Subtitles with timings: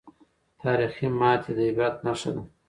[0.61, 2.41] تاریخي ماتې د عبرت نښه ده.